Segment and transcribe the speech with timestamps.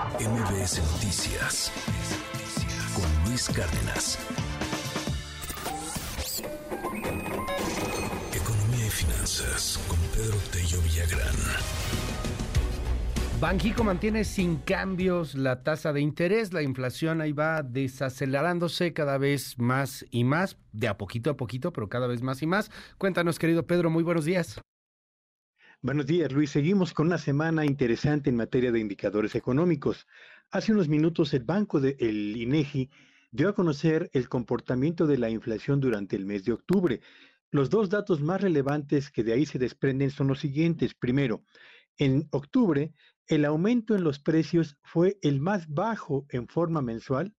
[0.00, 1.70] MBS Noticias
[2.94, 4.18] con Luis Cárdenas.
[8.32, 11.36] Economía y finanzas con Pedro Tello Villagrán.
[13.40, 19.58] Banjico mantiene sin cambios la tasa de interés, la inflación ahí va desacelerándose cada vez
[19.58, 22.70] más y más, de a poquito a poquito, pero cada vez más y más.
[22.96, 24.62] Cuéntanos, querido Pedro, muy buenos días.
[25.82, 26.50] Buenos días, Luis.
[26.50, 30.06] Seguimos con una semana interesante en materia de indicadores económicos.
[30.50, 32.90] Hace unos minutos el banco del INEGI
[33.30, 37.00] dio a conocer el comportamiento de la inflación durante el mes de octubre.
[37.50, 40.92] Los dos datos más relevantes que de ahí se desprenden son los siguientes.
[40.92, 41.44] Primero,
[41.96, 42.92] en octubre,
[43.26, 47.34] el aumento en los precios fue el más bajo en forma mensual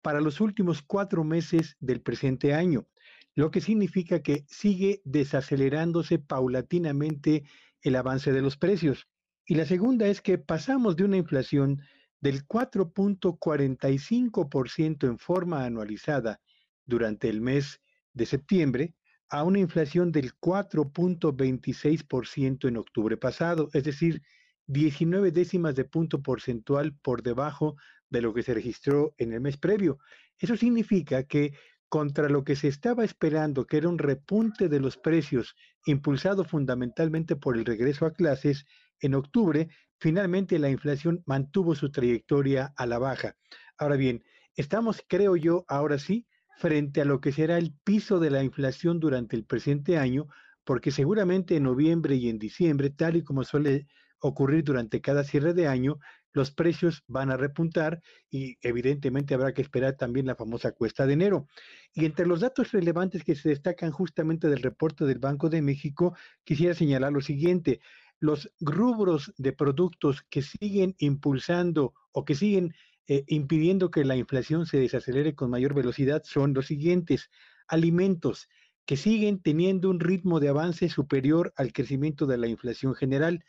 [0.00, 2.86] para los últimos cuatro meses del presente año,
[3.34, 7.42] lo que significa que sigue desacelerándose paulatinamente
[7.82, 9.08] el avance de los precios.
[9.46, 11.80] Y la segunda es que pasamos de una inflación
[12.20, 16.40] del 4.45% en forma anualizada
[16.84, 17.80] durante el mes
[18.12, 18.94] de septiembre
[19.28, 24.20] a una inflación del 4.26% en octubre pasado, es decir,
[24.66, 27.76] 19 décimas de punto porcentual por debajo
[28.08, 29.98] de lo que se registró en el mes previo.
[30.38, 31.54] Eso significa que
[31.88, 37.36] contra lo que se estaba esperando, que era un repunte de los precios impulsado fundamentalmente
[37.36, 38.66] por el regreso a clases,
[39.00, 43.36] en octubre finalmente la inflación mantuvo su trayectoria a la baja.
[43.78, 44.24] Ahora bien,
[44.56, 46.26] estamos, creo yo, ahora sí,
[46.58, 50.26] frente a lo que será el piso de la inflación durante el presente año,
[50.64, 53.86] porque seguramente en noviembre y en diciembre, tal y como suele
[54.20, 55.98] ocurrir durante cada cierre de año,
[56.32, 61.14] los precios van a repuntar y evidentemente habrá que esperar también la famosa cuesta de
[61.14, 61.46] enero.
[61.92, 66.14] Y entre los datos relevantes que se destacan justamente del reporte del Banco de México,
[66.44, 67.80] quisiera señalar lo siguiente.
[68.20, 72.74] Los rubros de productos que siguen impulsando o que siguen
[73.08, 77.30] eh, impidiendo que la inflación se desacelere con mayor velocidad son los siguientes.
[77.66, 78.48] Alimentos,
[78.86, 83.44] que siguen teniendo un ritmo de avance superior al crecimiento de la inflación general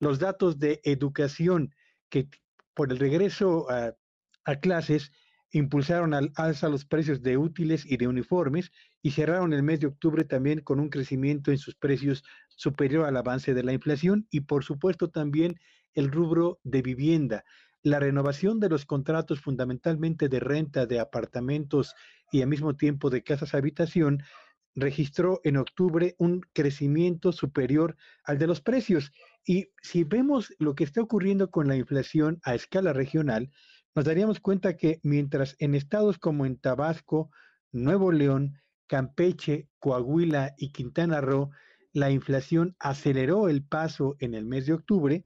[0.00, 1.74] los datos de educación
[2.08, 2.28] que
[2.74, 3.94] por el regreso a,
[4.60, 5.10] clases
[5.54, 8.72] impulsaron al alza los precios de útiles y de uniformes
[9.02, 13.16] y cerraron el mes de octubre también con un crecimiento en sus precios superior al
[13.16, 15.60] avance de la inflación y por supuesto también
[15.94, 17.44] el rubro de vivienda.
[17.82, 21.94] La renovación de los contratos fundamentalmente de renta de apartamentos
[22.32, 24.24] y al mismo tiempo de casas habitación
[24.74, 29.12] registró en octubre un crecimiento superior al de los precios.
[29.46, 33.52] Y si vemos lo que está ocurriendo con la inflación a escala regional,
[33.94, 37.30] nos daríamos cuenta que mientras en estados como en Tabasco,
[37.72, 41.50] Nuevo León, Campeche, Coahuila y Quintana Roo,
[41.92, 45.24] la inflación aceleró el paso en el mes de octubre,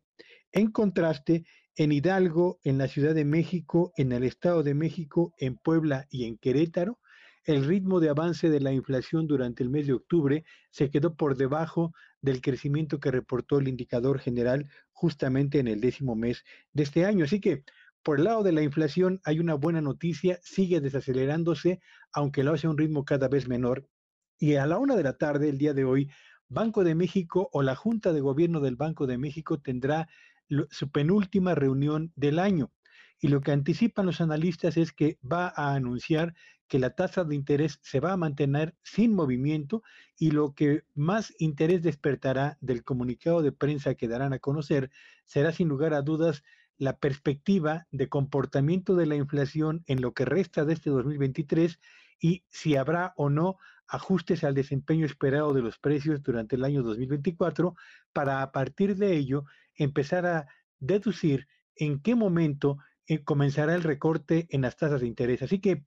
[0.53, 1.45] en contraste,
[1.77, 6.25] en Hidalgo, en la Ciudad de México, en el Estado de México, en Puebla y
[6.25, 6.99] en Querétaro,
[7.49, 11.35] el ritmo de avance de la inflación durante el mes de octubre se quedó por
[11.35, 17.07] debajo del crecimiento que reportó el indicador general justamente en el décimo mes de este
[17.07, 17.25] año.
[17.25, 17.65] Así que
[18.09, 22.67] por el lado de la inflación hay una buena noticia, sigue desacelerándose, aunque lo hace
[22.67, 23.87] a un ritmo cada vez menor.
[24.39, 26.11] Y a la una de la tarde, el día de hoy,
[26.49, 30.09] Banco de México o la Junta de Gobierno del Banco de México tendrá
[30.71, 32.73] su penúltima reunión del año.
[33.21, 36.35] Y lo que anticipan los analistas es que va a anunciar
[36.67, 39.83] que la tasa de interés se va a mantener sin movimiento
[40.17, 44.91] y lo que más interés despertará del comunicado de prensa que darán a conocer
[45.27, 46.43] será sin lugar a dudas
[46.79, 51.79] la perspectiva de comportamiento de la inflación en lo que resta de este 2023
[52.21, 53.57] y si habrá o no
[53.87, 57.75] ajustes al desempeño esperado de los precios durante el año 2024
[58.13, 59.45] para a partir de ello
[59.75, 60.47] empezar a
[60.79, 65.43] deducir en qué momento eh, comenzará el recorte en las tasas de interés.
[65.43, 65.85] Así que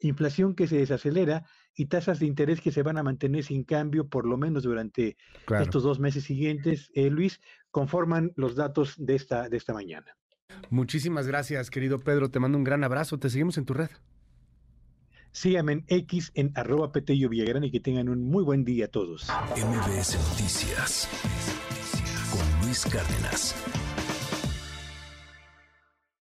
[0.00, 4.08] inflación que se desacelera y tasas de interés que se van a mantener sin cambio
[4.08, 5.16] por lo menos durante
[5.60, 7.40] estos dos meses siguientes, eh, Luis,
[7.70, 10.16] conforman los datos de esta, de esta mañana.
[10.74, 12.30] Muchísimas gracias, querido Pedro.
[12.30, 13.16] Te mando un gran abrazo.
[13.16, 13.90] Te seguimos en tu red.
[15.30, 18.88] Síganme en X en arroba Petello Villagrán y que tengan un muy buen día a
[18.88, 19.28] todos.
[19.56, 21.08] MBS Noticias
[22.32, 23.54] con Luis Cárdenas.